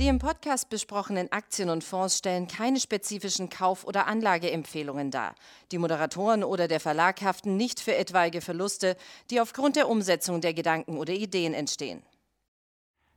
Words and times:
Die 0.00 0.08
im 0.08 0.18
Podcast 0.18 0.70
besprochenen 0.70 1.30
Aktien 1.30 1.68
und 1.68 1.84
Fonds 1.84 2.16
stellen 2.16 2.48
keine 2.48 2.80
spezifischen 2.80 3.50
Kauf- 3.50 3.84
oder 3.84 4.06
Anlageempfehlungen 4.06 5.10
dar. 5.10 5.34
Die 5.72 5.76
Moderatoren 5.76 6.42
oder 6.42 6.68
der 6.68 6.80
Verlag 6.80 7.20
haften 7.20 7.58
nicht 7.58 7.80
für 7.80 7.94
etwaige 7.94 8.40
Verluste, 8.40 8.96
die 9.28 9.42
aufgrund 9.42 9.76
der 9.76 9.90
Umsetzung 9.90 10.40
der 10.40 10.54
Gedanken 10.54 10.96
oder 10.96 11.12
Ideen 11.12 11.52
entstehen. 11.52 12.02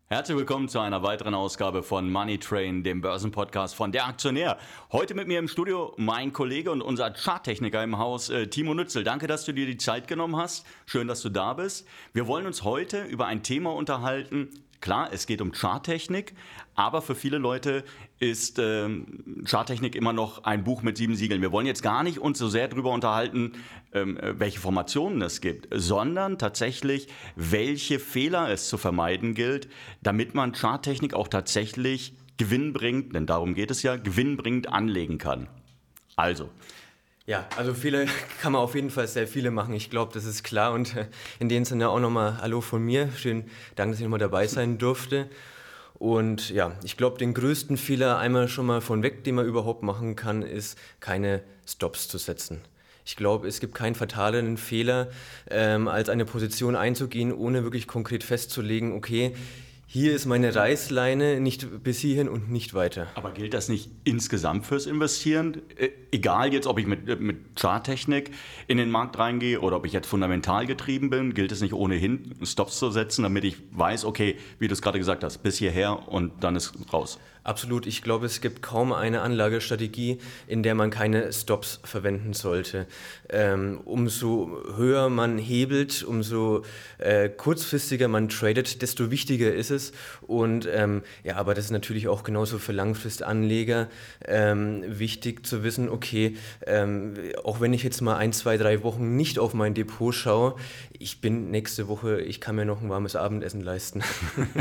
Herzlich 0.07 0.37
willkommen 0.37 0.67
zu 0.67 0.79
einer 0.79 1.03
weiteren 1.03 1.33
Ausgabe 1.33 1.83
von 1.83 2.11
Money 2.11 2.37
Train, 2.37 2.83
dem 2.83 2.99
Börsenpodcast 2.99 3.75
von 3.75 3.93
Der 3.93 4.05
Aktionär. 4.05 4.57
Heute 4.91 5.13
mit 5.13 5.29
mir 5.29 5.39
im 5.39 5.47
Studio 5.47 5.93
mein 5.95 6.33
Kollege 6.33 6.69
und 6.69 6.81
unser 6.81 7.11
Charttechniker 7.11 7.81
im 7.81 7.97
Haus, 7.97 8.29
äh, 8.29 8.47
Timo 8.47 8.73
Nützel. 8.73 9.05
Danke, 9.05 9.27
dass 9.27 9.45
du 9.45 9.53
dir 9.53 9.65
die 9.65 9.77
Zeit 9.77 10.09
genommen 10.09 10.35
hast. 10.35 10.65
Schön, 10.85 11.07
dass 11.07 11.21
du 11.21 11.29
da 11.29 11.53
bist. 11.53 11.87
Wir 12.11 12.27
wollen 12.27 12.45
uns 12.45 12.65
heute 12.65 13.05
über 13.05 13.25
ein 13.25 13.41
Thema 13.41 13.73
unterhalten, 13.73 14.49
Klar, 14.83 15.13
es 15.13 15.27
geht 15.27 15.39
um 15.39 15.53
Charttechnik, 15.53 16.33
aber 16.75 17.01
für 17.01 17.15
viele 17.15 17.37
Leute 17.37 17.85
ist 18.19 18.59
ähm, 18.59 19.45
Charttechnik 19.45 19.95
immer 19.95 20.11
noch 20.11 20.43
ein 20.43 20.65
Buch 20.65 20.81
mit 20.81 20.97
sieben 20.97 21.15
Siegeln. 21.15 21.41
Wir 21.41 21.53
wollen 21.53 21.65
jetzt 21.65 21.83
gar 21.83 22.03
nicht 22.03 22.19
uns 22.19 22.37
so 22.37 22.49
sehr 22.49 22.67
darüber 22.67 22.91
unterhalten, 22.91 23.53
ähm, 23.93 24.19
welche 24.21 24.59
Formationen 24.59 25.21
es 25.21 25.39
gibt, 25.39 25.69
sondern 25.71 26.37
tatsächlich, 26.37 27.07
welche 27.37 27.97
Fehler 27.97 28.49
es 28.49 28.67
zu 28.67 28.77
vermeiden 28.77 29.35
gilt, 29.35 29.69
damit 30.01 30.35
man 30.35 30.51
Charttechnik 30.51 31.13
auch 31.13 31.29
tatsächlich 31.29 32.13
gewinnbringend, 32.35 33.15
denn 33.15 33.25
darum 33.25 33.53
geht 33.53 33.71
es 33.71 33.83
ja, 33.83 33.95
gewinnbringend 33.95 34.67
anlegen 34.67 35.17
kann. 35.17 35.47
Also, 36.17 36.49
ja, 37.25 37.47
also 37.57 37.73
viele 37.73 38.05
kann 38.41 38.51
man 38.51 38.61
auf 38.61 38.75
jeden 38.75 38.89
Fall 38.89 39.07
sehr 39.07 39.27
viele 39.27 39.51
machen. 39.51 39.73
Ich 39.73 39.89
glaube, 39.89 40.13
das 40.13 40.25
ist 40.25 40.43
klar. 40.43 40.73
Und 40.73 40.95
äh, 40.95 41.07
in 41.39 41.49
dem 41.49 41.65
Sinne 41.65 41.89
auch 41.89 41.99
nochmal 41.99 42.41
Hallo 42.41 42.61
von 42.61 42.83
mir. 42.83 43.09
Schön, 43.15 43.45
danke, 43.75 43.91
dass 43.91 43.99
ich 43.99 44.03
nochmal 44.03 44.19
dabei 44.19 44.47
sein 44.47 44.77
durfte. 44.77 45.29
Und 45.93 46.49
ja, 46.49 46.73
ich 46.83 46.97
glaube, 46.97 47.17
den 47.17 47.33
größten 47.33 47.77
Fehler 47.77 48.17
einmal 48.17 48.47
schon 48.47 48.65
mal 48.65 48.81
von 48.81 49.03
weg, 49.03 49.23
den 49.23 49.35
man 49.35 49.45
überhaupt 49.45 49.83
machen 49.83 50.15
kann, 50.15 50.41
ist, 50.41 50.77
keine 50.99 51.43
Stops 51.65 52.09
zu 52.09 52.17
setzen. 52.17 52.61
Ich 53.05 53.15
glaube, 53.15 53.47
es 53.47 53.59
gibt 53.59 53.75
keinen 53.75 53.95
fataleren 53.95 54.57
Fehler, 54.57 55.09
ähm, 55.49 55.87
als 55.87 56.09
eine 56.09 56.25
Position 56.25 56.75
einzugehen, 56.75 57.33
ohne 57.33 57.63
wirklich 57.63 57.87
konkret 57.87 58.23
festzulegen, 58.23 58.93
okay, 58.93 59.33
hier 59.93 60.15
ist 60.15 60.25
meine 60.25 60.55
Reißleine, 60.55 61.39
nicht 61.39 61.83
bis 61.83 61.99
hierhin 61.99 62.27
und 62.27 62.49
nicht 62.49 62.73
weiter. 62.73 63.05
Aber 63.13 63.29
gilt 63.29 63.53
das 63.53 63.69
nicht 63.69 63.91
insgesamt 64.03 64.65
fürs 64.65 64.87
Investieren? 64.87 65.61
Äh, 65.77 65.89
egal 66.11 66.51
jetzt, 66.51 66.65
ob 66.65 66.79
ich 66.79 66.87
mit, 66.87 67.07
äh, 67.07 67.15
mit 67.15 67.37
Charttechnik 67.59 68.31
in 68.65 68.77
den 68.77 68.89
Markt 68.89 69.19
reingehe 69.19 69.61
oder 69.61 69.75
ob 69.75 69.85
ich 69.85 69.93
jetzt 69.93 70.07
fundamental 70.07 70.65
getrieben 70.65 71.11
bin, 71.11 71.35
gilt 71.35 71.51
es 71.51 71.61
nicht 71.61 71.75
ohnehin, 71.75 72.33
Stops 72.41 72.79
zu 72.79 72.89
setzen, 72.89 73.21
damit 73.21 73.43
ich 73.43 73.57
weiß, 73.69 74.05
okay, 74.05 74.37
wie 74.57 74.67
du 74.67 74.73
es 74.73 74.81
gerade 74.81 74.97
gesagt 74.97 75.23
hast, 75.23 75.43
bis 75.43 75.59
hierher 75.59 76.07
und 76.09 76.43
dann 76.43 76.55
ist 76.55 76.73
raus. 76.91 77.19
Absolut. 77.43 77.85
Ich 77.87 78.01
glaube, 78.01 78.25
es 78.25 78.39
gibt 78.39 78.61
kaum 78.61 78.93
eine 78.93 79.21
Anlagestrategie, 79.21 80.19
in 80.47 80.63
der 80.63 80.75
man 80.75 80.89
keine 80.91 81.33
Stops 81.33 81.81
verwenden 81.83 82.31
sollte. 82.31 82.87
Ähm, 83.29 83.81
umso 83.83 84.61
höher 84.77 85.09
man 85.09 85.37
hebelt, 85.37 86.03
umso 86.03 86.63
äh, 86.99 87.27
kurzfristiger 87.27 88.07
man 88.07 88.29
tradet, 88.29 88.81
desto 88.81 89.11
wichtiger 89.11 89.53
ist 89.53 89.71
es. 89.71 89.91
Und 90.21 90.69
ähm, 90.71 91.03
ja, 91.25 91.35
aber 91.35 91.53
das 91.53 91.65
ist 91.65 91.71
natürlich 91.71 92.07
auch 92.07 92.23
genauso 92.23 92.59
für 92.59 92.71
Langfristanleger 92.71 93.89
ähm, 94.25 94.83
wichtig 94.87 95.45
zu 95.45 95.63
wissen, 95.63 95.89
okay, 95.89 96.37
ähm, 96.65 97.15
auch 97.43 97.59
wenn 97.59 97.73
ich 97.73 97.83
jetzt 97.83 97.99
mal 97.99 98.15
ein, 98.15 98.31
zwei, 98.31 98.55
drei 98.55 98.83
Wochen 98.83 99.17
nicht 99.17 99.37
auf 99.37 99.53
mein 99.53 99.73
Depot 99.73 100.15
schaue, 100.15 100.55
ich 100.97 101.19
bin 101.19 101.51
nächste 101.51 101.89
Woche, 101.89 102.21
ich 102.21 102.39
kann 102.39 102.55
mir 102.55 102.65
noch 102.65 102.81
ein 102.81 102.89
warmes 102.89 103.17
Abendessen 103.17 103.61
leisten. 103.61 104.01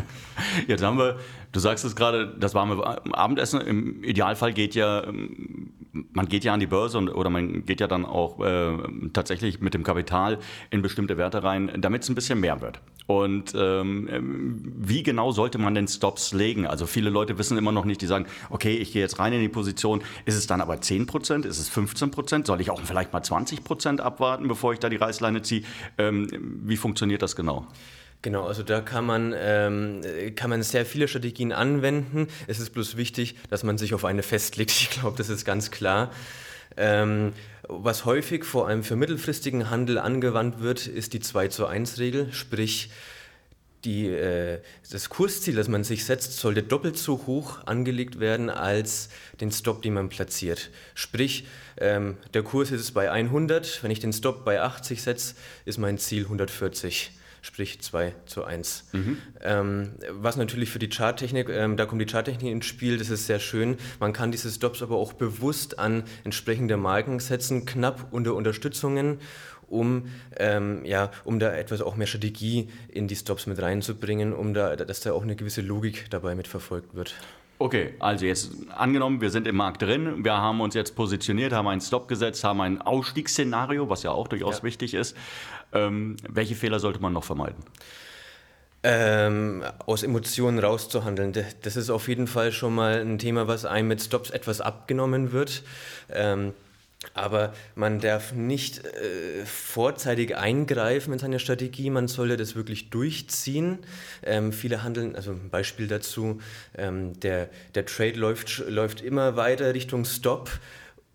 jetzt 0.67 0.83
haben 0.83 0.99
wir, 0.99 1.21
du 1.53 1.61
sagst 1.61 1.85
es 1.85 1.95
gerade, 1.95 2.35
das 2.39 2.55
warme 2.55 2.72
Abendessen 2.81 3.61
im 3.61 4.05
Idealfall 4.05 4.53
geht 4.53 4.75
ja, 4.75 5.05
ähm, 5.05 5.73
man 6.13 6.29
geht 6.29 6.45
ja 6.45 6.55
an 6.55 6.61
die 6.61 6.67
Börse 6.67 6.99
und, 6.99 7.09
oder 7.11 7.31
man 7.31 7.67
geht 7.67 7.81
ja 7.81 7.87
dann 7.87 8.05
auch 8.05 8.41
äh, 8.41 8.79
tatsächlich 9.13 9.61
mit 9.61 9.75
dem 9.75 9.83
Kapital 9.83 10.39
in 10.71 10.83
bestimmte 10.83 11.19
Werte 11.19 11.43
rein, 11.43 11.71
damit 11.79 12.03
es 12.03 12.09
ein 12.09 12.15
bisschen 12.15 12.41
mehr 12.41 12.61
wird. 12.61 12.81
Und 13.07 13.53
ähm, 13.57 14.61
wie 14.79 15.03
genau 15.03 15.33
sollte 15.33 15.59
man 15.59 15.75
denn 15.75 15.89
Stops 15.89 16.33
legen? 16.33 16.67
Also 16.67 16.87
viele 16.87 17.11
Leute 17.11 17.37
wissen 17.37 17.59
immer 17.59 17.73
noch 17.73 17.85
nicht, 17.85 18.01
die 18.01 18.07
sagen, 18.07 18.27
okay, 18.49 18.77
ich 18.77 18.93
gehe 18.93 19.03
jetzt 19.03 19.19
rein 19.19 19.33
in 19.33 19.41
die 19.41 19.49
Position, 19.49 20.03
ist 20.25 20.37
es 20.37 20.47
dann 20.47 20.61
aber 20.61 20.81
10 20.81 21.07
Prozent, 21.07 21.45
ist 21.45 21.59
es 21.59 21.69
15 21.69 22.11
Prozent? 22.11 22.47
Soll 22.47 22.61
ich 22.61 22.71
auch 22.71 22.81
vielleicht 22.81 23.13
mal 23.13 23.23
20 23.23 23.65
Prozent 23.65 24.01
abwarten, 24.01 24.49
bevor 24.49 24.73
ich 24.73 24.79
da 24.79 24.89
die 24.89 24.97
Reißleine 24.97 25.43
ziehe? 25.43 25.63
Ähm, 25.99 26.29
wie 26.65 26.77
funktioniert 26.77 27.23
das 27.23 27.37
genau? 27.37 27.67
Genau, 28.23 28.47
also 28.47 28.63
da 28.63 28.81
kann 28.81 29.05
man, 29.05 29.35
ähm, 29.37 30.01
kann 30.37 30.49
man 30.49 30.63
sehr 30.63 30.87
viele 30.87 31.09
Strategien 31.09 31.51
anwenden. 31.51 32.29
Es 32.47 32.61
ist 32.61 32.71
bloß 32.71 32.97
wichtig, 32.97 33.35
dass 33.51 33.65
man 33.65 33.79
sich 33.79 33.95
auf 33.95 34.05
eine 34.05 34.23
festlegt. 34.23 34.71
Ich 34.83 34.91
glaube, 34.91 35.19
das 35.19 35.29
ist 35.29 35.45
ganz 35.45 35.73
klar. 35.73 36.13
Ähm, 36.77 37.33
was 37.69 38.05
häufig 38.05 38.45
vor 38.45 38.69
allem 38.69 38.85
für 38.85 38.95
mittelfristigen 38.95 39.71
Handel 39.71 39.99
angewandt 39.99 40.61
wird, 40.61 40.87
ist 40.87 41.15
die 41.15 41.21
2 41.21 41.49
zu 41.49 41.67
1 41.67 41.99
Regel, 41.99 42.33
sprich 42.33 42.91
die, 43.85 44.07
äh, 44.07 44.61
das 44.91 45.09
Kursziel, 45.09 45.57
das 45.57 45.67
man 45.67 45.83
sich 45.83 46.05
setzt, 46.05 46.39
sollte 46.39 46.63
doppelt 46.63 46.97
so 46.97 47.27
hoch 47.27 47.67
angelegt 47.67 48.21
werden 48.21 48.51
als 48.51 49.09
den 49.41 49.51
Stop, 49.51 49.83
den 49.83 49.95
man 49.95 50.09
platziert. 50.09 50.71
Sprich, 50.95 51.47
ähm, 51.79 52.17
der 52.35 52.45
Kurs 52.45 52.71
ist 52.71 52.93
bei 52.93 53.11
100, 53.11 53.83
wenn 53.83 53.91
ich 53.91 54.01
den 54.01 54.13
Stop 54.13 54.45
bei 54.45 54.61
80 54.61 55.03
setze, 55.03 55.35
ist 55.65 55.79
mein 55.79 55.99
Ziel 55.99 56.25
140 56.25 57.11
sprich 57.43 57.81
2 57.83 58.15
zu 58.25 58.45
1. 58.45 58.87
Mhm. 58.93 59.19
Ähm, 59.43 59.91
was 60.11 60.37
natürlich 60.37 60.71
für 60.71 60.79
die 60.79 60.89
Charttechnik, 60.89 61.49
ähm, 61.51 61.77
da 61.77 61.85
kommt 61.85 62.01
die 62.01 62.07
Charttechnik 62.07 62.51
ins 62.51 62.67
Spiel, 62.67 62.97
das 62.97 63.11
ist 63.11 63.27
sehr 63.27 63.41
schön. 63.41 63.77
Man 64.01 64.13
kann 64.13 64.31
diese 64.31 64.51
Stops 64.51 64.81
aber 64.81 64.97
auch 64.97 65.13
bewusst 65.13 65.79
an 65.79 66.05
entsprechende 66.25 66.77
Marken 66.77 67.19
setzen, 67.19 67.67
knapp 67.67 68.07
unter 68.13 68.35
Unterstützungen 68.35 69.19
um, 69.69 70.05
ähm, 70.37 70.85
ja, 70.85 71.11
um 71.25 71.39
da 71.39 71.53
etwas 71.55 71.81
auch 71.81 71.97
mehr 71.97 72.07
Strategie 72.07 72.69
in 72.89 73.09
die 73.09 73.17
Stops 73.17 73.47
mit 73.47 73.61
reinzubringen, 73.61 74.35
um 74.35 74.53
da, 74.55 74.77
dass 74.77 75.01
da 75.01 75.13
auch 75.13 75.23
eine 75.23 75.35
gewisse 75.35 75.63
Logik 75.63 76.07
dabei 76.11 76.35
mitverfolgt 76.35 76.95
wird. 76.95 77.15
Okay, 77.59 77.95
also 78.01 78.27
jetzt 78.27 78.51
angenommen, 78.77 79.21
wir 79.21 79.31
sind 79.31 79.47
im 79.47 79.55
Markt 79.57 79.83
drin, 79.83 80.25
wir 80.25 80.33
haben 80.33 80.61
uns 80.61 80.75
jetzt 80.75 80.97
positioniert, 80.97 81.53
haben 81.53 81.69
einen 81.69 81.81
Stop 81.81 82.09
gesetzt, 82.09 82.43
haben 82.43 82.61
ein 82.61 82.83
Ausstiegsszenario, 82.83 83.89
was 83.89 84.03
ja 84.03 84.11
auch 84.11 84.27
durchaus 84.27 84.59
ja. 84.59 84.63
wichtig 84.65 84.95
ist. 84.95 85.17
Ähm, 85.73 86.17
welche 86.29 86.55
Fehler 86.55 86.79
sollte 86.81 87.01
man 87.01 87.13
noch 87.13 87.25
vermeiden? 87.25 87.63
Ähm, 88.85 89.63
aus 89.87 90.03
Emotionen 90.03 90.59
rauszuhandeln. 90.59 91.33
Das 91.63 91.77
ist 91.77 91.89
auf 91.89 92.09
jeden 92.09 92.27
Fall 92.27 92.51
schon 92.51 92.75
mal 92.75 93.01
ein 93.01 93.19
Thema, 93.19 93.47
was 93.47 93.65
einem 93.65 93.89
mit 93.89 94.03
Stops 94.03 94.31
etwas 94.31 94.61
abgenommen 94.61 95.33
wird. 95.33 95.63
Ähm, 96.11 96.53
aber 97.15 97.53
man 97.75 98.01
darf 98.01 98.33
nicht 98.33 98.85
äh, 98.85 99.45
vorzeitig 99.45 100.37
eingreifen 100.37 101.13
in 101.13 101.19
seine 101.19 101.39
Strategie, 101.39 101.91
man 101.91 102.09
sollte 102.09 102.37
das 102.37 102.55
wirklich 102.55 102.91
durchziehen. 102.91 103.79
Ähm, 104.23 104.53
viele 104.53 104.83
handeln, 104.83 105.17
also 105.17 105.33
ein 105.33 105.51
Beispiel 105.51 105.89
dazu, 105.89 106.41
ähm, 106.77 107.19
der, 107.21 107.49
der 107.75 107.87
Trade 107.87 108.15
läuft, 108.15 108.59
läuft 108.69 109.01
immer 109.01 109.37
weiter 109.37 109.75
Richtung 109.75 110.05
Stop 110.05 110.51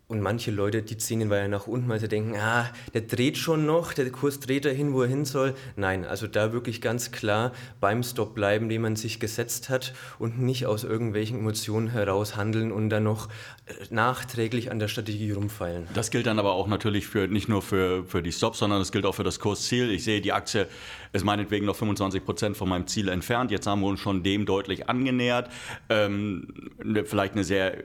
und 0.08 0.22
manche 0.22 0.50
Leute, 0.50 0.80
die 0.80 0.96
ziehen 0.96 1.20
ihn 1.20 1.28
weiter 1.28 1.48
nach 1.48 1.66
unten, 1.66 1.86
weil 1.90 2.00
sie 2.00 2.08
denken, 2.08 2.34
ah, 2.36 2.70
der 2.94 3.02
dreht 3.02 3.36
schon 3.36 3.66
noch, 3.66 3.92
der 3.92 4.10
Kurs 4.10 4.40
dreht 4.40 4.64
dahin, 4.64 4.94
wo 4.94 5.02
er 5.02 5.08
hin 5.08 5.26
soll. 5.26 5.54
Nein, 5.76 6.06
also 6.06 6.26
da 6.26 6.54
wirklich 6.54 6.80
ganz 6.80 7.12
klar 7.12 7.52
beim 7.78 8.02
Stop 8.02 8.34
bleiben, 8.34 8.70
den 8.70 8.80
man 8.80 8.96
sich 8.96 9.20
gesetzt 9.20 9.68
hat 9.68 9.92
und 10.18 10.40
nicht 10.40 10.64
aus 10.64 10.82
irgendwelchen 10.82 11.38
Emotionen 11.38 11.88
heraus 11.88 12.36
handeln 12.36 12.72
und 12.72 12.88
dann 12.88 13.04
noch 13.04 13.28
äh, 13.66 13.72
nachträglich 13.90 14.70
an 14.70 14.78
der 14.78 14.88
Strategie 14.88 15.32
rumfeilen. 15.32 15.86
Das 15.92 16.10
gilt 16.10 16.26
dann 16.26 16.38
aber 16.38 16.52
auch 16.52 16.68
natürlich 16.68 17.06
für 17.06 17.28
nicht 17.28 17.50
nur 17.50 17.60
für, 17.60 18.02
für 18.06 18.22
die 18.22 18.32
Stops, 18.32 18.60
sondern 18.60 18.80
es 18.80 18.92
gilt 18.92 19.04
auch 19.04 19.14
für 19.14 19.24
das 19.24 19.38
Kursziel. 19.38 19.90
Ich 19.90 20.04
sehe, 20.04 20.22
die 20.22 20.32
Aktie 20.32 20.68
ist 21.12 21.26
meinetwegen 21.26 21.66
noch 21.66 21.76
25 21.76 22.24
Prozent 22.24 22.56
von 22.56 22.70
meinem 22.70 22.86
Ziel 22.86 23.08
entfernt. 23.08 23.50
Jetzt 23.50 23.66
haben 23.66 23.82
wir 23.82 23.88
uns 23.88 24.00
schon 24.00 24.22
dem 24.22 24.46
deutlich 24.46 24.88
angenähert. 24.88 25.50
Ähm, 25.90 26.70
vielleicht 27.04 27.34
eine 27.34 27.44
sehr 27.44 27.84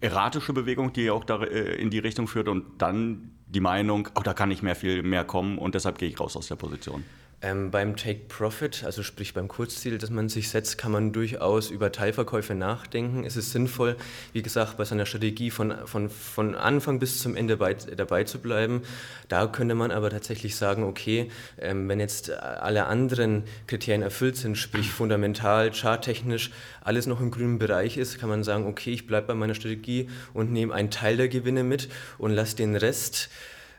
erratische 0.00 0.52
Bewegung, 0.52 0.92
die 0.92 1.10
auch 1.10 1.24
da, 1.24 1.42
äh, 1.42 1.80
in 1.80 1.90
die 1.90 1.98
Richtung 1.98 2.28
führt 2.28 2.48
und 2.48 2.64
dann 2.78 3.32
die 3.46 3.60
Meinung, 3.60 4.08
oh, 4.14 4.22
da 4.22 4.34
kann 4.34 4.48
nicht 4.48 4.62
mehr 4.62 4.74
viel 4.74 5.02
mehr 5.02 5.24
kommen 5.24 5.58
und 5.58 5.74
deshalb 5.74 5.98
gehe 5.98 6.08
ich 6.08 6.18
raus 6.20 6.36
aus 6.36 6.48
der 6.48 6.56
Position. 6.56 7.04
Ähm, 7.46 7.70
beim 7.70 7.94
Take 7.94 8.22
Profit, 8.28 8.82
also 8.84 9.04
sprich 9.04 9.32
beim 9.32 9.46
Kurzziel, 9.46 9.98
das 9.98 10.10
man 10.10 10.28
sich 10.28 10.48
setzt, 10.48 10.78
kann 10.78 10.90
man 10.90 11.12
durchaus 11.12 11.70
über 11.70 11.92
Teilverkäufe 11.92 12.56
nachdenken. 12.56 13.22
Es 13.22 13.36
ist 13.36 13.52
sinnvoll, 13.52 13.94
wie 14.32 14.42
gesagt, 14.42 14.76
bei 14.78 14.84
seiner 14.84 15.06
Strategie 15.06 15.52
von, 15.52 15.72
von, 15.86 16.10
von 16.10 16.56
Anfang 16.56 16.98
bis 16.98 17.20
zum 17.20 17.36
Ende 17.36 17.56
bei, 17.56 17.74
dabei 17.74 18.24
zu 18.24 18.40
bleiben. 18.40 18.82
Da 19.28 19.46
könnte 19.46 19.76
man 19.76 19.92
aber 19.92 20.10
tatsächlich 20.10 20.56
sagen, 20.56 20.82
okay, 20.82 21.30
ähm, 21.60 21.88
wenn 21.88 22.00
jetzt 22.00 22.32
alle 22.32 22.86
anderen 22.86 23.44
Kriterien 23.68 24.02
erfüllt 24.02 24.36
sind, 24.36 24.58
sprich 24.58 24.90
fundamental, 24.90 25.72
charttechnisch, 25.72 26.50
alles 26.80 27.06
noch 27.06 27.20
im 27.20 27.30
grünen 27.30 27.60
Bereich 27.60 27.96
ist, 27.96 28.18
kann 28.18 28.28
man 28.28 28.42
sagen, 28.42 28.66
okay, 28.66 28.90
ich 28.90 29.06
bleibe 29.06 29.28
bei 29.28 29.34
meiner 29.34 29.54
Strategie 29.54 30.08
und 30.34 30.50
nehme 30.50 30.74
einen 30.74 30.90
Teil 30.90 31.16
der 31.16 31.28
Gewinne 31.28 31.62
mit 31.62 31.88
und 32.18 32.32
lasse 32.32 32.56
den 32.56 32.74
Rest 32.74 33.30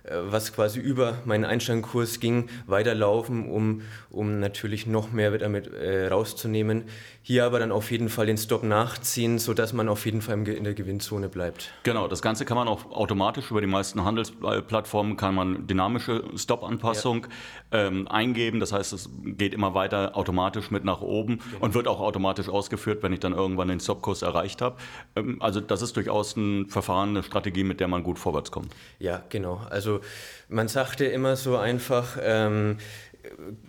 was 0.09 0.53
quasi 0.53 0.79
über 0.79 1.17
meinen 1.25 1.45
Einsteigenkurs 1.45 2.19
ging, 2.19 2.49
weiterlaufen, 2.65 3.49
um, 3.49 3.81
um 4.09 4.39
natürlich 4.39 4.87
noch 4.87 5.11
mehr 5.11 5.37
damit 5.37 5.67
äh, 5.73 6.07
rauszunehmen. 6.07 6.85
Hier 7.21 7.45
aber 7.45 7.59
dann 7.59 7.73
auf 7.73 7.91
jeden 7.91 8.07
Fall 8.07 8.25
den 8.25 8.37
Stop 8.37 8.63
nachziehen, 8.63 9.37
sodass 9.37 9.73
man 9.73 9.89
auf 9.89 10.05
jeden 10.05 10.21
Fall 10.21 10.47
in 10.47 10.63
der 10.63 10.73
Gewinnzone 10.73 11.27
bleibt. 11.27 11.71
Genau, 11.83 12.07
das 12.07 12.21
Ganze 12.21 12.45
kann 12.45 12.55
man 12.55 12.69
auch 12.69 12.89
automatisch 12.91 13.51
über 13.51 13.59
die 13.59 13.67
meisten 13.67 14.05
Handelsplattformen, 14.05 15.17
kann 15.17 15.35
man 15.35 15.67
dynamische 15.67 16.23
Stop-Anpassung 16.37 17.27
ja. 17.73 17.87
ähm, 17.87 18.07
eingeben. 18.07 18.61
Das 18.61 18.71
heißt, 18.71 18.93
es 18.93 19.09
geht 19.25 19.53
immer 19.53 19.73
weiter 19.73 20.15
automatisch 20.15 20.71
mit 20.71 20.85
nach 20.85 21.01
oben 21.01 21.39
genau. 21.39 21.65
und 21.65 21.73
wird 21.73 21.89
auch 21.89 21.99
automatisch 21.99 22.47
ausgeführt, 22.47 23.03
wenn 23.03 23.11
ich 23.11 23.19
dann 23.19 23.33
irgendwann 23.33 23.67
den 23.67 23.81
Stop-Kurs 23.81 24.21
erreicht 24.21 24.61
habe. 24.61 24.77
Ähm, 25.17 25.41
also 25.41 25.59
das 25.59 25.81
ist 25.81 25.97
durchaus 25.97 26.37
ein 26.37 26.69
Verfahren, 26.69 27.09
eine 27.09 27.23
Strategie, 27.23 27.65
mit 27.65 27.81
der 27.81 27.89
man 27.89 28.03
gut 28.03 28.19
vorwärts 28.19 28.51
kommt. 28.51 28.73
Ja, 28.99 29.21
genau. 29.27 29.61
Also 29.69 29.96
man 30.49 30.67
sagte 30.67 31.05
immer 31.05 31.35
so 31.35 31.57
einfach, 31.57 32.17
ähm, 32.21 32.77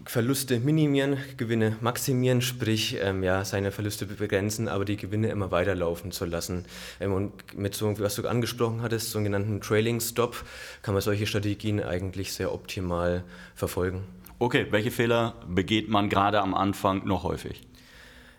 Verluste 0.04 0.60
minimieren, 0.60 1.19
Gewinne 1.36 1.76
maximieren, 1.80 2.40
sprich 2.42 2.96
ähm, 3.00 3.22
ja, 3.22 3.44
seine 3.44 3.72
Verluste 3.72 4.06
begrenzen, 4.06 4.69
aber 4.69 4.84
die 4.84 4.96
Gewinne 4.96 5.28
immer 5.28 5.50
weiterlaufen 5.50 6.12
zu 6.12 6.25
lassen. 6.25 6.64
Ähm, 7.00 7.12
und 7.12 7.56
mit 7.56 7.75
so, 7.75 7.98
was 7.98 8.14
du 8.14 8.26
angesprochen 8.26 8.82
hattest, 8.82 9.10
sogenannten 9.10 9.60
Trailing 9.60 10.00
Stop, 10.00 10.44
kann 10.82 10.94
man 10.94 11.02
solche 11.02 11.26
Strategien 11.26 11.82
eigentlich 11.82 12.32
sehr 12.32 12.52
optimal 12.52 13.25
verfolgen. 13.54 14.04
Okay, 14.38 14.66
welche 14.70 14.90
Fehler 14.90 15.34
begeht 15.48 15.88
man 15.88 16.08
gerade 16.08 16.40
am 16.40 16.54
Anfang 16.54 17.04
noch 17.06 17.25
häufig? 17.25 17.62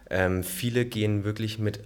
Ähm, 0.09 0.43
viele 0.43 0.85
gehen 0.85 1.23
wirklich 1.23 1.59
mit 1.59 1.81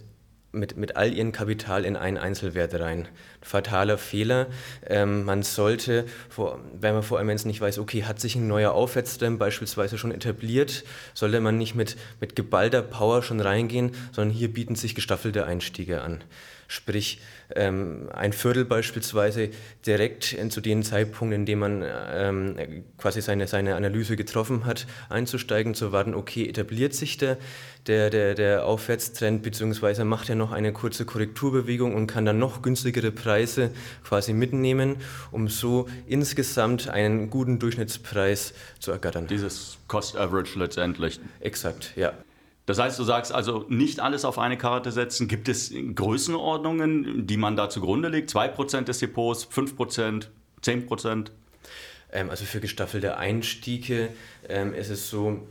mit, 0.54 0.78
mit 0.78 0.96
all 0.96 1.14
ihrem 1.14 1.32
Kapital 1.32 1.84
in 1.84 1.96
einen 1.96 2.18
Einzelwert 2.18 2.74
rein. 2.80 3.08
Fataler 3.42 3.98
Fehler. 3.98 4.48
Ähm, 4.88 5.26
man 5.26 5.44
sollte, 5.44 6.06
vor, 6.30 6.60
wenn 6.80 6.94
man 6.94 7.04
vor 7.04 7.18
allem 7.18 7.30
jetzt 7.30 7.46
nicht 7.46 7.60
weiß, 7.60 7.80
okay, 7.80 8.04
hat 8.04 8.20
sich 8.20 8.36
ein 8.36 8.48
neuer 8.48 8.72
Aufwärtstrend 8.72 9.40
beispielsweise 9.40 9.98
schon 9.98 10.12
etabliert, 10.12 10.84
sollte 11.14 11.42
man 11.42 11.58
nicht 11.58 11.76
mit, 11.76 11.98
mit 12.22 12.36
geballter 12.36 12.84
Power 12.84 13.24
schon 13.24 13.42
reingehen, 13.42 13.92
sondern 14.12 14.34
hier 14.34 14.54
bieten 14.54 14.76
sich 14.76 14.96
gestaffelte 14.96 15.46
Einstiege 15.46 16.02
an. 16.02 16.24
Sprich, 16.68 17.22
ähm, 17.56 18.10
ein 18.14 18.34
Viertel 18.34 18.66
beispielsweise 18.66 19.50
direkt 19.86 20.36
zu 20.50 20.62
dem 20.62 20.84
Zeitpunkt, 20.84 21.34
in 21.34 21.46
dem 21.46 21.60
man 21.60 21.84
ähm, 21.86 22.84
quasi 22.98 23.22
seine, 23.22 23.48
seine 23.48 23.76
Analyse 23.76 24.16
getroffen 24.16 24.66
hat, 24.66 24.88
einzusteigen, 25.10 25.76
zu 25.76 25.92
warten, 25.92 26.14
okay, 26.16 26.48
etabliert 26.48 26.94
sich 26.94 27.18
der, 27.18 27.38
der, 27.88 28.10
der, 28.10 28.36
der 28.36 28.66
Aufwärtstrend, 28.66 29.44
beziehungsweise 29.44 30.06
macht 30.06 30.30
er 30.30 30.36
noch 30.36 30.52
eine 30.52 30.74
kurze 30.74 31.06
Korrekturbewegung 31.06 31.96
und 31.96 32.08
kann 32.08 32.26
dann 32.26 32.40
noch 32.40 32.62
günstigere 32.62 33.12
Preise 33.12 33.72
quasi 34.04 34.34
mitnehmen, 34.34 34.98
um 35.32 35.48
so 35.48 35.88
insgesamt 36.08 36.90
einen 36.90 37.30
guten 37.30 37.60
Durchschnittspreis 37.60 38.54
zu 38.80 38.92
ergattern. 38.92 39.28
Dieses 39.28 39.78
Cost 39.88 40.18
Average 40.18 40.58
letztendlich. 40.58 41.20
Exakt, 41.40 41.94
ja. 41.96 42.14
Das 42.66 42.80
heißt, 42.80 42.98
du 42.98 43.04
sagst 43.04 43.34
also, 43.34 43.66
nicht 43.68 44.00
alles 44.00 44.24
auf 44.24 44.40
eine 44.40 44.58
Karte 44.58 44.92
setzen. 44.92 45.28
Gibt 45.28 45.50
es 45.50 45.74
Größenordnungen, 45.96 47.28
die 47.28 47.38
man 47.38 47.56
da 47.56 47.70
zugrunde 47.70 48.08
legt? 48.08 48.30
2% 48.30 48.84
des 48.84 49.00
Depots, 49.00 49.48
5%, 49.48 50.28
10%? 50.64 51.32
Ähm, 52.14 52.30
also 52.30 52.46
für 52.46 52.62
gestaffelte 52.62 53.18
Einstiege 53.18 54.10
ähm, 54.48 54.74
ist 54.74 54.90
es 54.90 55.10
so, 55.10 55.46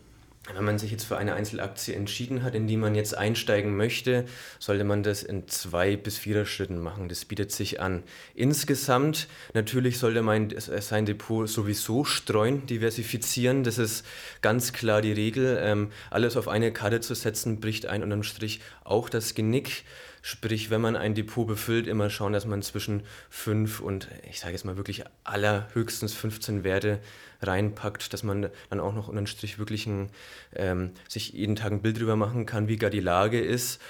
wenn 0.54 0.64
man 0.64 0.78
sich 0.78 0.90
jetzt 0.90 1.04
für 1.04 1.16
eine 1.16 1.34
Einzelaktie 1.34 1.94
entschieden 1.94 2.42
hat, 2.42 2.56
in 2.56 2.66
die 2.66 2.76
man 2.76 2.96
jetzt 2.96 3.16
einsteigen 3.16 3.76
möchte, 3.76 4.24
sollte 4.58 4.82
man 4.82 5.04
das 5.04 5.22
in 5.22 5.46
zwei 5.46 5.96
bis 5.96 6.18
vier 6.18 6.44
Schritten 6.46 6.80
machen. 6.80 7.08
Das 7.08 7.24
bietet 7.24 7.52
sich 7.52 7.80
an. 7.80 8.02
Insgesamt 8.34 9.28
natürlich 9.54 9.98
sollte 10.00 10.22
man 10.22 10.52
sein 10.58 11.06
Depot 11.06 11.48
sowieso 11.48 12.04
streuen, 12.04 12.66
diversifizieren. 12.66 13.62
Das 13.62 13.78
ist 13.78 14.04
ganz 14.40 14.72
klar 14.72 15.00
die 15.00 15.12
Regel. 15.12 15.60
Ähm, 15.62 15.90
alles 16.10 16.36
auf 16.36 16.48
eine 16.48 16.72
Karte 16.72 17.00
zu 17.00 17.14
setzen, 17.14 17.60
bricht 17.60 17.86
ein 17.86 18.02
unterm 18.02 18.24
Strich 18.24 18.60
auch 18.82 19.08
das 19.08 19.34
Genick. 19.34 19.84
Sprich, 20.24 20.70
wenn 20.70 20.80
man 20.80 20.94
ein 20.94 21.14
Depot 21.14 21.46
befüllt, 21.46 21.88
immer 21.88 22.08
schauen, 22.08 22.32
dass 22.32 22.46
man 22.46 22.62
zwischen 22.62 23.02
fünf 23.28 23.80
und, 23.80 24.08
ich 24.30 24.38
sage 24.38 24.52
jetzt 24.52 24.64
mal 24.64 24.76
wirklich 24.76 25.04
allerhöchstens 25.24 26.14
15 26.14 26.62
Werte 26.62 27.00
reinpackt, 27.40 28.12
dass 28.12 28.22
man 28.22 28.48
dann 28.70 28.80
auch 28.80 28.94
noch 28.94 29.08
unterm 29.08 29.26
Strich 29.26 29.58
wirklich 29.58 29.86
ein, 29.86 30.10
ähm, 30.54 30.92
sich 31.08 31.32
jeden 31.32 31.56
Tag 31.56 31.72
ein 31.72 31.82
Bild 31.82 31.98
drüber 31.98 32.14
machen 32.14 32.46
kann, 32.46 32.68
wie 32.68 32.76
gar 32.76 32.90
die 32.90 33.00
Lage 33.00 33.40
ist 33.40 33.80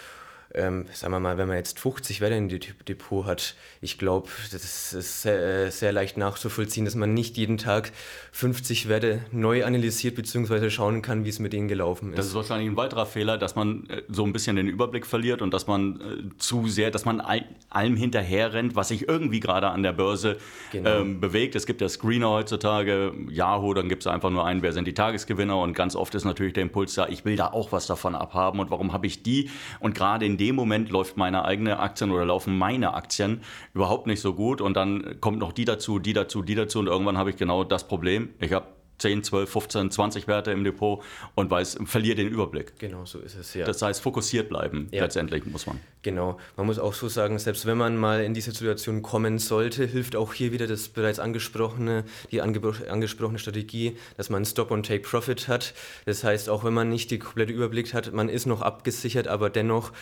ähm, 0.54 0.87
sagen 0.93 1.12
wir 1.12 1.20
mal, 1.20 1.38
wenn 1.38 1.49
man 1.49 1.56
jetzt 1.56 1.78
50 1.78 2.20
Werte 2.20 2.34
in 2.37 2.49
Depot 2.49 3.25
hat, 3.25 3.54
ich 3.81 3.99
glaube, 3.99 4.28
das 4.52 4.93
ist 4.93 5.22
sehr, 5.22 5.70
sehr, 5.70 5.93
leicht 5.93 6.16
nachzuvollziehen, 6.16 6.84
dass 6.84 6.94
man 6.94 7.14
nicht 7.14 7.37
jeden 7.37 7.58
Tag 7.58 7.93
50 8.32 8.88
Werte 8.88 9.20
neu 9.31 9.64
analysiert 9.64 10.14
bzw. 10.14 10.70
schauen 10.70 11.02
kann, 11.02 11.25
wie 11.25 11.31
es 11.31 11.38
mit 11.38 11.52
denen 11.52 11.69
gelaufen 11.69 12.10
ist. 12.10 12.19
Das 12.19 12.26
ist 12.26 12.34
wahrscheinlich 12.34 12.69
ein 12.69 12.76
weiterer 12.76 13.06
Fehler, 13.06 13.38
dass 13.38 13.54
man 13.54 13.88
äh, 13.88 14.02
so 14.08 14.25
ein 14.25 14.32
bisschen 14.32 14.56
den 14.56 14.69
Überblick 14.69 15.06
verliert 15.06 15.43
und 15.43 15.54
dass 15.54 15.66
man 15.66 16.00
äh, 16.00 16.38
zu 16.38 16.69
sehr, 16.69 16.90
dass 16.90 17.05
man 17.05 17.20
all, 17.20 17.44
allem 17.70 17.96
hinterher 17.96 18.52
rennt, 18.52 18.76
was 18.76 18.88
sich 18.88 19.08
irgendwie 19.08 19.40
gerade 19.40 19.69
an 19.69 19.82
der 19.82 19.93
Börse 19.93 20.37
genau. 20.70 21.00
ähm, 21.00 21.20
bewegt. 21.20 21.55
Es 21.55 21.66
gibt 21.66 21.81
ja 21.81 21.88
Screener 21.88 22.31
heutzutage, 22.31 23.12
Yahoo, 23.31 23.75
dann 23.75 23.88
gibt 23.88 24.02
es 24.02 24.06
einfach 24.06 24.31
nur 24.31 24.44
einen, 24.44 24.62
wer 24.62 24.72
sind 24.72 24.87
die 24.87 24.94
Tagesgewinner 24.94 25.58
und 25.58 25.75
ganz 25.75 25.96
oft 25.96 26.14
ist 26.14 26.25
natürlich 26.25 26.52
der 26.52 26.62
Impuls 26.62 26.94
da, 26.94 27.08
ich 27.08 27.25
will 27.25 27.37
da 27.37 27.48
auch 27.48 27.72
was 27.72 27.87
davon 27.87 28.14
abhaben 28.14 28.60
und 28.60 28.70
warum 28.70 28.93
habe 28.93 29.06
ich 29.06 29.22
die 29.22 29.50
und 29.81 29.94
gerade 29.94 30.26
in 30.26 30.37
dem 30.42 30.56
Moment 30.56 30.90
läuft 30.90 31.16
meine 31.16 31.44
eigene 31.44 31.78
Aktien 31.78 32.10
oder 32.10 32.24
laufen 32.26 32.58
meine 32.58 32.94
Aktien 32.94 33.42
überhaupt 33.74 34.08
nicht 34.08 34.20
so 34.20 34.34
gut 34.34 34.60
und 34.60 34.76
dann 34.76 35.20
kommt 35.20 35.38
noch 35.38 35.52
die 35.52 35.64
dazu, 35.64 36.00
die 36.00 36.12
dazu, 36.12 36.42
die 36.42 36.56
dazu 36.56 36.80
und 36.80 36.88
irgendwann 36.88 37.16
habe 37.16 37.30
ich 37.30 37.36
genau 37.36 37.62
das 37.62 37.86
Problem. 37.86 38.30
Ich 38.40 38.52
habe 38.52 38.66
10, 39.02 39.25
12, 39.25 39.50
15, 39.50 39.90
20 39.90 40.28
Werte 40.28 40.52
im 40.52 40.62
Depot 40.62 41.02
und 41.34 41.50
weiß, 41.50 41.78
verliert 41.84 42.19
den 42.19 42.28
Überblick. 42.28 42.78
Genau, 42.78 43.04
so 43.04 43.19
ist 43.19 43.37
es, 43.37 43.52
ja. 43.54 43.66
Das 43.66 43.82
heißt, 43.82 44.00
fokussiert 44.00 44.49
bleiben, 44.49 44.88
ja. 44.93 45.02
letztendlich 45.02 45.44
muss 45.44 45.66
man. 45.66 45.81
Genau, 46.02 46.38
man 46.56 46.66
muss 46.66 46.78
auch 46.78 46.94
so 46.94 47.08
sagen, 47.08 47.38
selbst 47.38 47.66
wenn 47.66 47.76
man 47.76 47.96
mal 47.96 48.22
in 48.22 48.32
diese 48.32 48.52
Situation 48.52 49.02
kommen 49.02 49.38
sollte, 49.38 49.84
hilft 49.87 50.14
auch 50.14 50.34
hier 50.34 50.52
wieder 50.52 50.69
das 50.69 50.88
bereits 50.88 51.19
angesprochene, 51.19 52.04
die 52.31 52.40
angesprochene 52.40 53.38
Strategie, 53.38 53.96
dass 54.16 54.31
man 54.31 54.44
Stop 54.44 54.70
und 54.70 54.87
Take 54.87 55.02
Profit 55.02 55.48
hat. 55.48 55.75
Das 56.06 56.22
heißt, 56.22 56.48
auch 56.48 56.62
wenn 56.62 56.75
man 56.75 56.88
nicht 56.88 57.10
die 57.10 57.19
komplette 57.19 57.52
Überblick 57.52 57.93
hat, 57.94 58.12
man 58.12 58.28
ist 58.28 58.46
noch 58.46 58.62
abgesichert, 58.62 59.26
aber 59.26 59.50
dennoch 59.50 59.93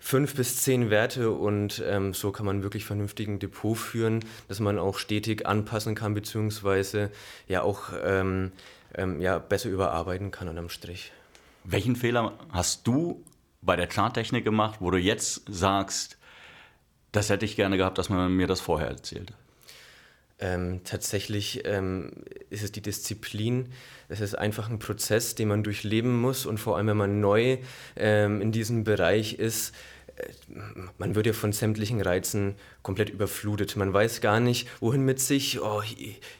fünf 0.00 0.34
bis 0.34 0.62
zehn 0.62 0.90
Werte 0.90 1.30
und 1.30 1.82
ähm, 1.86 2.14
so 2.14 2.32
kann 2.32 2.46
man 2.46 2.62
wirklich 2.62 2.84
vernünftigen 2.84 3.38
Depot 3.38 3.76
führen, 3.76 4.24
dass 4.48 4.58
man 4.58 4.78
auch 4.78 4.98
stetig 4.98 5.46
anpassen 5.46 5.94
kann, 5.94 6.14
beziehungsweise 6.14 7.10
ja 7.46 7.62
auch 7.62 7.92
ähm, 8.02 8.50
ähm, 8.94 9.20
ja, 9.20 9.38
besser 9.38 9.68
überarbeiten 9.68 10.30
kann 10.30 10.48
unterm 10.48 10.70
Strich. 10.70 11.12
Welchen 11.64 11.94
Fehler 11.94 12.32
hast 12.50 12.86
du 12.86 13.22
bei 13.60 13.76
der 13.76 13.86
Charttechnik 13.86 14.44
gemacht, 14.44 14.80
wo 14.80 14.90
du 14.90 14.98
jetzt 14.98 15.42
sagst, 15.46 16.16
das 17.12 17.28
hätte 17.28 17.44
ich 17.44 17.56
gerne 17.56 17.76
gehabt, 17.76 17.98
dass 17.98 18.08
man 18.08 18.34
mir 18.34 18.46
das 18.46 18.60
vorher 18.60 18.88
erzählt? 18.88 19.34
Ähm, 20.40 20.80
tatsächlich 20.84 21.62
ähm, 21.66 22.12
ist 22.48 22.62
es 22.64 22.72
die 22.72 22.80
Disziplin. 22.80 23.68
Es 24.08 24.20
ist 24.20 24.34
einfach 24.34 24.70
ein 24.70 24.78
Prozess, 24.78 25.34
den 25.34 25.48
man 25.48 25.62
durchleben 25.62 26.18
muss 26.18 26.46
und 26.46 26.58
vor 26.58 26.76
allem, 26.76 26.86
wenn 26.88 26.96
man 26.96 27.20
neu 27.20 27.58
ähm, 27.96 28.40
in 28.40 28.50
diesem 28.50 28.84
Bereich 28.84 29.34
ist, 29.34 29.74
man 30.98 31.14
wird 31.14 31.26
ja 31.26 31.32
von 31.32 31.52
sämtlichen 31.52 32.00
Reizen 32.00 32.54
komplett 32.82 33.10
überflutet. 33.10 33.76
Man 33.76 33.92
weiß 33.92 34.20
gar 34.20 34.40
nicht, 34.40 34.68
wohin 34.80 35.04
mit 35.04 35.20
sich. 35.20 35.60
Oh, 35.60 35.82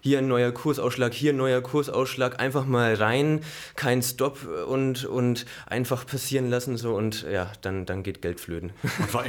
hier 0.01 0.19
ein 0.19 0.29
neuer 0.29 0.53
Kursausschlag, 0.53 1.13
hier 1.13 1.33
ein 1.33 1.37
neuer 1.37 1.61
Kursausschlag. 1.61 2.41
Einfach 2.41 2.67
mal 2.67 2.95
rein, 2.95 3.41
kein 3.77 4.03
Stopp 4.03 4.39
und, 4.69 5.05
und 5.05 5.47
einfach 5.67 6.07
passieren 6.07 6.49
lassen. 6.49 6.77
So 6.77 6.95
und 6.95 7.27
ja, 7.31 7.53
dann, 7.63 7.87
dann 7.87 8.03
geht 8.03 8.23
Geld 8.23 8.41
flöten. 8.41 8.73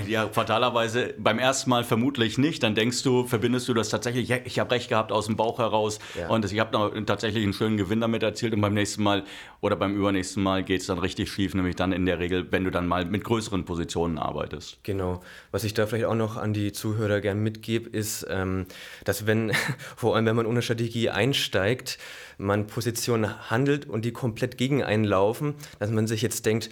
Ja, 0.08 0.30
fatalerweise 0.30 1.14
beim 1.18 1.38
ersten 1.38 1.70
Mal 1.70 1.84
vermutlich 1.84 2.38
nicht. 2.38 2.64
Dann 2.64 2.76
denkst 2.76 3.04
du, 3.04 3.26
verbindest 3.28 3.68
du 3.68 3.74
das 3.74 3.90
tatsächlich, 3.90 4.30
ja, 4.30 4.38
ich 4.44 4.60
habe 4.60 4.72
recht 4.72 4.90
gehabt 4.90 5.12
aus 5.12 5.26
dem 5.26 5.36
Bauch 5.36 5.60
heraus 5.60 6.00
ja. 6.18 6.28
und 6.28 6.46
ich 6.46 6.60
habe 6.60 7.04
tatsächlich 7.06 7.44
einen 7.44 7.54
schönen 7.54 7.78
Gewinn 7.78 8.02
damit 8.02 8.24
erzielt. 8.24 8.54
Und 8.54 8.62
beim 8.62 8.74
nächsten 8.74 9.04
Mal 9.04 9.24
oder 9.60 9.76
beim 9.76 9.96
übernächsten 9.96 10.42
Mal 10.42 10.64
geht 10.64 10.82
es 10.82 10.88
dann 10.88 10.98
richtig 10.98 11.32
schief, 11.32 11.54
nämlich 11.54 11.76
dann 11.76 11.92
in 11.92 12.06
der 12.06 12.20
Regel, 12.20 12.52
wenn 12.52 12.64
du 12.64 12.72
dann 12.72 12.88
mal 12.88 13.06
mit 13.06 13.24
größeren 13.24 13.66
Positionen 13.66 14.18
arbeitest. 14.18 14.41
Genau. 14.84 15.22
Was 15.52 15.64
ich 15.64 15.74
da 15.74 15.88
vielleicht 15.88 16.06
auch 16.06 16.16
noch 16.16 16.38
an 16.38 16.54
die 16.54 16.72
Zuhörer 16.72 16.92
Zuhörer 16.92 17.22
gern 17.22 17.42
mitgebe, 17.42 17.90
ist, 17.90 18.26
ähm, 18.30 18.66
dass 19.06 19.26
wenn, 19.26 19.52
vor 19.96 20.16
allem 20.16 20.26
wenn 20.26 20.36
man 20.36 20.46
ohne 20.46 20.62
Strategie 20.62 21.10
einsteigt, 21.10 21.98
man 22.38 22.68
Positionen 22.68 23.50
handelt 23.50 23.86
und 23.88 24.06
die 24.06 24.12
komplett 24.12 24.58
gegen 24.58 24.84
einen 24.84 25.04
laufen, 25.04 25.56
dass 25.80 25.90
man 25.90 26.08
sich 26.08 26.22
jetzt 26.22 26.46
denkt, 26.46 26.70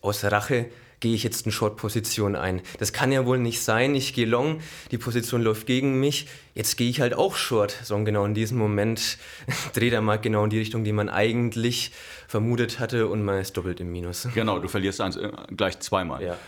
aus 0.00 0.24
Rache 0.24 0.66
gehe 1.00 1.14
ich 1.14 1.22
jetzt 1.22 1.44
eine 1.44 1.52
Short-Position 1.52 2.36
ein. 2.36 2.62
Das 2.78 2.92
kann 2.92 3.12
ja 3.12 3.26
wohl 3.26 3.38
nicht 3.38 3.60
sein. 3.60 3.94
Ich 3.94 4.14
gehe 4.14 4.24
long, 4.24 4.60
die 4.90 4.98
Position 4.98 5.42
läuft 5.42 5.66
gegen 5.66 6.00
mich. 6.00 6.26
Jetzt 6.54 6.76
gehe 6.76 6.88
ich 6.88 7.00
halt 7.00 7.14
auch 7.14 7.36
Short. 7.36 7.76
So 7.84 7.94
und 7.94 8.06
genau 8.06 8.24
in 8.24 8.34
diesem 8.34 8.56
Moment 8.56 9.18
dreht 9.74 9.92
er 9.92 10.00
mal 10.00 10.16
genau 10.16 10.44
in 10.44 10.50
die 10.50 10.58
Richtung, 10.58 10.84
die 10.84 10.92
man 10.92 11.10
eigentlich 11.10 11.92
vermutet 12.28 12.80
hatte 12.80 13.08
und 13.08 13.22
man 13.22 13.40
ist 13.40 13.56
doppelt 13.56 13.80
im 13.80 13.92
Minus. 13.92 14.28
Genau, 14.34 14.58
du 14.58 14.68
verlierst 14.68 15.00
eins, 15.00 15.16
äh, 15.16 15.30
gleich 15.54 15.78
zweimal. 15.80 16.22
Ja. 16.22 16.38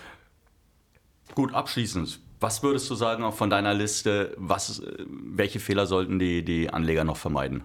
Gut, 1.38 1.54
abschließend 1.54 2.18
Was 2.40 2.64
würdest 2.64 2.90
du 2.90 2.96
sagen, 2.96 3.22
auch 3.22 3.32
von 3.32 3.48
deiner 3.48 3.72
Liste, 3.72 4.34
was, 4.36 4.82
welche 5.06 5.60
Fehler 5.60 5.86
sollten 5.86 6.18
die, 6.18 6.44
die 6.44 6.68
Anleger 6.68 7.04
noch 7.04 7.16
vermeiden? 7.16 7.62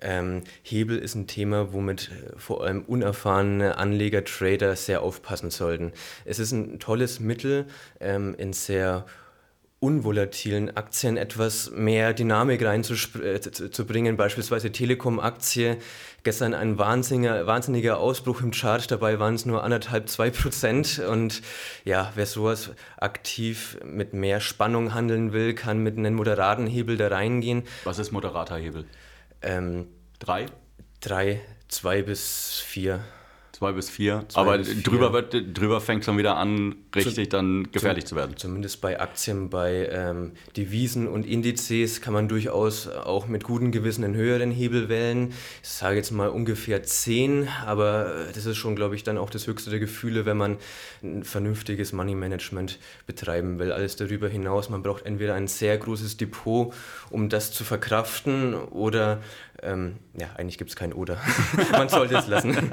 Ähm, 0.00 0.44
Hebel 0.62 0.96
ist 0.96 1.14
ein 1.14 1.26
Thema, 1.26 1.74
womit 1.74 2.10
äh, 2.10 2.38
vor 2.38 2.64
allem 2.64 2.80
unerfahrene 2.86 3.76
Anleger, 3.76 4.24
Trader 4.24 4.76
sehr 4.76 5.02
aufpassen 5.02 5.50
sollten. 5.50 5.92
Es 6.24 6.38
ist 6.38 6.52
ein 6.52 6.78
tolles 6.78 7.20
Mittel, 7.20 7.66
ähm, 8.00 8.34
in 8.38 8.54
sehr 8.54 9.04
unvolatilen 9.86 10.76
Aktien 10.76 11.16
etwas 11.16 11.70
mehr 11.70 12.12
Dynamik 12.12 12.64
reinzubringen, 12.64 14.14
äh, 14.14 14.16
beispielsweise 14.16 14.72
Telekom-Aktie. 14.72 15.76
Gestern 16.24 16.54
ein 16.54 16.76
wahnsinniger, 16.76 17.46
wahnsinniger 17.46 17.98
Ausbruch 17.98 18.40
im 18.40 18.50
Chart, 18.50 18.90
dabei 18.90 19.20
waren 19.20 19.36
es 19.36 19.46
nur 19.46 19.62
anderthalb, 19.62 20.08
zwei 20.08 20.30
Prozent. 20.30 20.98
Und 20.98 21.40
ja, 21.84 22.10
wer 22.16 22.26
sowas 22.26 22.70
aktiv 22.96 23.78
mit 23.84 24.12
mehr 24.12 24.40
Spannung 24.40 24.92
handeln 24.92 25.32
will, 25.32 25.54
kann 25.54 25.78
mit 25.78 25.96
einem 25.96 26.14
moderaten 26.14 26.66
Hebel 26.66 26.96
da 26.96 27.06
reingehen. 27.06 27.62
Was 27.84 28.00
ist 28.00 28.10
moderater 28.10 28.56
Hebel? 28.56 28.86
Ähm, 29.40 29.86
drei? 30.18 30.46
Drei, 31.00 31.40
zwei 31.68 32.02
bis 32.02 32.60
vier. 32.66 33.04
Zwei 33.56 33.72
bis 33.72 33.88
vier. 33.88 34.26
Zwei 34.28 34.40
Aber 34.42 34.58
bis 34.58 34.82
drüber, 34.82 35.14
Wird, 35.14 35.34
drüber 35.56 35.80
fängt 35.80 36.04
schon 36.04 36.18
wieder 36.18 36.36
an, 36.36 36.74
richtig 36.94 37.30
zu, 37.30 37.36
dann 37.38 37.72
gefährlich 37.72 38.04
zu, 38.04 38.10
zu 38.10 38.16
werden. 38.16 38.36
Zumindest 38.36 38.82
bei 38.82 39.00
Aktien, 39.00 39.48
bei 39.48 39.88
ähm, 39.90 40.32
Devisen 40.58 41.08
und 41.08 41.24
Indizes 41.24 42.02
kann 42.02 42.12
man 42.12 42.28
durchaus 42.28 42.86
auch 42.86 43.28
mit 43.28 43.44
gutem 43.44 43.72
Gewissen 43.72 44.04
einen 44.04 44.14
höheren 44.14 44.50
Hebel 44.50 44.90
wählen. 44.90 45.32
Ich 45.62 45.70
sage 45.70 45.96
jetzt 45.96 46.10
mal 46.10 46.28
ungefähr 46.28 46.82
zehn, 46.82 47.48
aber 47.64 48.26
das 48.34 48.44
ist 48.44 48.58
schon, 48.58 48.76
glaube 48.76 48.94
ich, 48.94 49.04
dann 49.04 49.16
auch 49.16 49.30
das 49.30 49.46
höchste 49.46 49.70
der 49.70 49.78
Gefühle, 49.78 50.26
wenn 50.26 50.36
man 50.36 50.58
ein 51.02 51.24
vernünftiges 51.24 51.94
Money 51.94 52.14
Management 52.14 52.78
betreiben 53.06 53.58
will. 53.58 53.72
Alles 53.72 53.96
darüber 53.96 54.28
hinaus, 54.28 54.68
man 54.68 54.82
braucht 54.82 55.06
entweder 55.06 55.32
ein 55.32 55.46
sehr 55.46 55.78
großes 55.78 56.18
Depot, 56.18 56.74
um 57.08 57.30
das 57.30 57.52
zu 57.52 57.64
verkraften, 57.64 58.54
oder 58.54 59.22
ähm, 59.62 59.96
ja, 60.18 60.28
eigentlich 60.36 60.58
gibt 60.58 60.70
es 60.70 60.76
kein 60.76 60.92
Oder. 60.92 61.18
Man 61.72 61.88
sollte 61.88 62.16
es 62.16 62.26
lassen. 62.26 62.70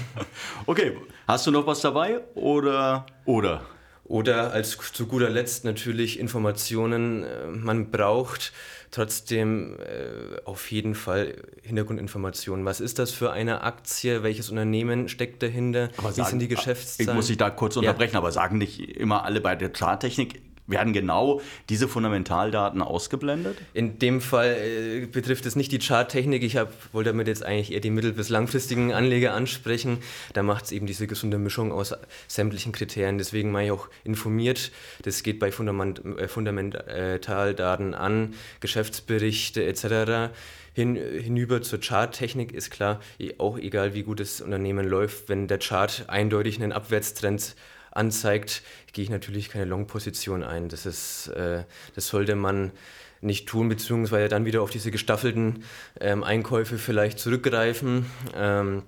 okay, 0.66 0.96
hast 1.26 1.46
du 1.46 1.50
noch 1.50 1.66
was 1.66 1.80
dabei 1.80 2.20
oder 2.34 3.06
oder? 3.24 3.62
Oder 4.04 4.52
als 4.52 4.76
zu 4.92 5.06
guter 5.06 5.30
Letzt 5.30 5.64
natürlich 5.64 6.18
Informationen. 6.18 7.22
Äh, 7.22 7.46
man 7.46 7.92
braucht 7.92 8.52
trotzdem 8.90 9.76
äh, 9.78 10.40
auf 10.44 10.70
jeden 10.72 10.96
Fall 10.96 11.36
Hintergrundinformationen. 11.62 12.64
Was 12.64 12.80
ist 12.80 12.98
das 12.98 13.12
für 13.12 13.30
eine 13.30 13.62
Aktie? 13.62 14.24
Welches 14.24 14.50
Unternehmen 14.50 15.08
steckt 15.08 15.44
dahinter? 15.44 15.90
Aber 15.96 16.10
Wie 16.10 16.14
sagen, 16.14 16.30
sind 16.30 16.38
die 16.40 16.48
Geschäftszahlen? 16.48 17.10
Ich 17.10 17.14
muss 17.14 17.28
dich 17.28 17.36
da 17.36 17.50
kurz 17.50 17.76
unterbrechen, 17.76 18.14
ja. 18.14 18.18
aber 18.18 18.32
sagen 18.32 18.58
nicht 18.58 18.80
immer 18.80 19.24
alle 19.24 19.40
bei 19.40 19.54
der 19.54 19.70
Charttechnik, 19.72 20.42
werden 20.70 20.92
genau 20.92 21.40
diese 21.68 21.88
Fundamentaldaten 21.88 22.82
ausgeblendet? 22.82 23.58
In 23.74 23.98
dem 23.98 24.20
Fall 24.20 24.56
äh, 24.56 25.06
betrifft 25.06 25.46
es 25.46 25.56
nicht 25.56 25.72
die 25.72 25.78
Charttechnik. 25.78 26.42
Ich 26.42 26.56
hab, 26.56 26.72
wollte 26.92 27.10
damit 27.10 27.28
jetzt 27.28 27.44
eigentlich 27.44 27.72
eher 27.72 27.80
die 27.80 27.90
mittel- 27.90 28.12
bis 28.12 28.28
langfristigen 28.28 28.92
Anleger 28.92 29.34
ansprechen. 29.34 29.98
Da 30.32 30.42
macht 30.42 30.66
es 30.66 30.72
eben 30.72 30.86
diese 30.86 31.06
gesunde 31.06 31.38
Mischung 31.38 31.72
aus 31.72 31.94
sämtlichen 32.28 32.72
Kriterien. 32.72 33.18
Deswegen 33.18 33.52
war 33.52 33.62
ich 33.62 33.70
auch 33.70 33.88
informiert. 34.04 34.72
Das 35.02 35.22
geht 35.22 35.38
bei 35.38 35.52
Fundament, 35.52 36.04
äh, 36.04 36.28
Fundamentaldaten 36.28 37.94
an, 37.94 38.34
Geschäftsberichte 38.60 39.64
etc. 39.64 40.32
Hin, 40.72 40.94
hinüber 40.96 41.62
zur 41.62 41.80
Charttechnik 41.80 42.52
ist 42.52 42.70
klar, 42.70 43.00
auch 43.38 43.58
egal 43.58 43.94
wie 43.94 44.02
gut 44.02 44.20
das 44.20 44.40
Unternehmen 44.40 44.88
läuft, 44.88 45.28
wenn 45.28 45.48
der 45.48 45.58
Chart 45.58 46.04
eindeutig 46.08 46.62
einen 46.62 46.72
Abwärtstrend 46.72 47.56
anzeigt, 47.90 48.62
gehe 48.92 49.04
ich 49.04 49.10
natürlich 49.10 49.48
keine 49.48 49.64
Long-Position 49.64 50.42
ein. 50.42 50.68
Das, 50.68 50.86
ist, 50.86 51.28
äh, 51.28 51.64
das 51.94 52.08
sollte 52.08 52.36
man 52.36 52.72
nicht 53.20 53.48
tun, 53.48 53.68
beziehungsweise 53.68 54.28
dann 54.28 54.44
wieder 54.44 54.62
auf 54.62 54.70
diese 54.70 54.90
gestaffelten 54.90 55.64
ähm, 56.00 56.24
Einkäufe 56.24 56.78
vielleicht 56.78 57.18
zurückgreifen. 57.18 58.06
Ähm, 58.34 58.82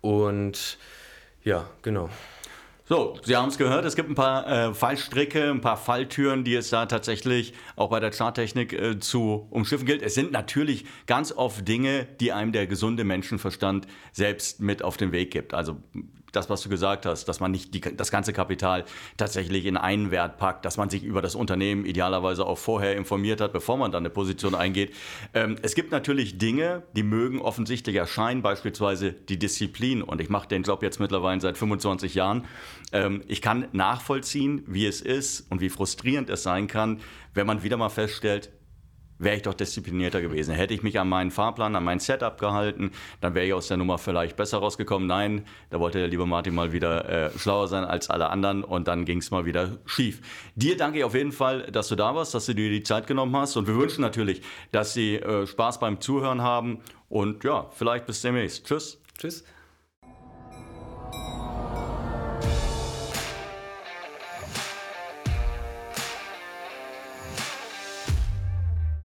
und 0.00 0.78
ja, 1.44 1.68
genau. 1.82 2.10
So, 2.88 3.18
Sie 3.22 3.36
haben 3.36 3.50
es 3.50 3.58
gehört, 3.58 3.84
es 3.84 3.96
gibt 3.96 4.08
ein 4.08 4.14
paar 4.14 4.46
äh, 4.70 4.74
Fallstricke, 4.74 5.50
ein 5.50 5.60
paar 5.60 5.76
Falltüren, 5.76 6.42
die 6.42 6.54
es 6.54 6.70
da 6.70 6.86
tatsächlich 6.86 7.52
auch 7.76 7.90
bei 7.90 8.00
der 8.00 8.10
Charttechnik 8.12 8.72
äh, 8.72 8.98
zu 8.98 9.46
umschiffen 9.50 9.86
gilt. 9.86 10.00
Es 10.00 10.14
sind 10.14 10.32
natürlich 10.32 10.86
ganz 11.06 11.30
oft 11.30 11.68
Dinge, 11.68 12.06
die 12.18 12.32
einem 12.32 12.50
der 12.50 12.66
gesunde 12.66 13.04
Menschenverstand 13.04 13.86
selbst 14.12 14.60
mit 14.60 14.82
auf 14.82 14.96
den 14.96 15.12
Weg 15.12 15.30
gibt. 15.30 15.52
Also 15.52 15.76
das, 16.32 16.50
was 16.50 16.62
du 16.62 16.68
gesagt 16.68 17.06
hast, 17.06 17.26
dass 17.26 17.40
man 17.40 17.50
nicht 17.50 17.74
die, 17.74 17.80
das 17.80 18.10
ganze 18.10 18.32
Kapital 18.32 18.84
tatsächlich 19.16 19.66
in 19.66 19.76
einen 19.76 20.10
Wert 20.10 20.38
packt, 20.38 20.64
dass 20.64 20.76
man 20.76 20.90
sich 20.90 21.02
über 21.02 21.22
das 21.22 21.34
Unternehmen 21.34 21.84
idealerweise 21.84 22.46
auch 22.46 22.58
vorher 22.58 22.96
informiert 22.96 23.40
hat, 23.40 23.52
bevor 23.52 23.76
man 23.76 23.92
dann 23.92 24.02
eine 24.02 24.10
Position 24.10 24.54
eingeht. 24.54 24.94
Ähm, 25.34 25.56
es 25.62 25.74
gibt 25.74 25.92
natürlich 25.92 26.38
Dinge, 26.38 26.82
die 26.94 27.02
mögen 27.02 27.40
offensichtlich 27.40 27.96
erscheinen, 27.96 28.42
beispielsweise 28.42 29.12
die 29.12 29.38
Disziplin. 29.38 30.02
Und 30.02 30.20
ich 30.20 30.28
mache 30.28 30.48
den 30.48 30.62
Job 30.62 30.82
jetzt 30.82 31.00
mittlerweile 31.00 31.40
seit 31.40 31.58
25 31.58 32.14
Jahren. 32.14 32.44
Ähm, 32.92 33.22
ich 33.26 33.42
kann 33.42 33.68
nachvollziehen, 33.72 34.64
wie 34.66 34.86
es 34.86 35.00
ist 35.00 35.50
und 35.50 35.60
wie 35.60 35.68
frustrierend 35.68 36.30
es 36.30 36.42
sein 36.42 36.66
kann, 36.66 37.00
wenn 37.34 37.46
man 37.46 37.62
wieder 37.62 37.76
mal 37.76 37.88
feststellt, 37.88 38.50
wäre 39.18 39.36
ich 39.36 39.42
doch 39.42 39.54
disziplinierter 39.54 40.20
gewesen. 40.20 40.54
Hätte 40.54 40.74
ich 40.74 40.82
mich 40.82 40.98
an 40.98 41.08
meinen 41.08 41.30
Fahrplan, 41.30 41.76
an 41.76 41.84
mein 41.84 42.00
Setup 42.00 42.38
gehalten, 42.38 42.92
dann 43.20 43.34
wäre 43.34 43.46
ich 43.46 43.52
aus 43.52 43.68
der 43.68 43.76
Nummer 43.76 43.98
vielleicht 43.98 44.36
besser 44.36 44.58
rausgekommen. 44.58 45.08
Nein, 45.08 45.44
da 45.70 45.80
wollte 45.80 45.98
der 45.98 46.08
liebe 46.08 46.26
Martin 46.26 46.54
mal 46.54 46.72
wieder 46.72 47.08
äh, 47.08 47.38
schlauer 47.38 47.68
sein 47.68 47.84
als 47.84 48.10
alle 48.10 48.30
anderen 48.30 48.64
und 48.64 48.88
dann 48.88 49.04
ging 49.04 49.18
es 49.18 49.30
mal 49.30 49.44
wieder 49.44 49.78
schief. 49.86 50.20
Dir 50.54 50.76
danke 50.76 50.98
ich 50.98 51.04
auf 51.04 51.14
jeden 51.14 51.32
Fall, 51.32 51.62
dass 51.70 51.88
du 51.88 51.96
da 51.96 52.14
warst, 52.14 52.34
dass 52.34 52.46
du 52.46 52.54
dir 52.54 52.70
die 52.70 52.82
Zeit 52.82 53.06
genommen 53.06 53.36
hast 53.36 53.56
und 53.56 53.66
wir 53.66 53.76
wünschen 53.76 54.02
natürlich, 54.02 54.42
dass 54.72 54.94
Sie 54.94 55.16
äh, 55.16 55.46
Spaß 55.46 55.80
beim 55.80 56.00
Zuhören 56.00 56.42
haben 56.42 56.80
und 57.08 57.44
ja, 57.44 57.68
vielleicht 57.72 58.06
bis 58.06 58.22
demnächst. 58.22 58.66
Tschüss. 58.66 59.00
Tschüss. 59.18 59.44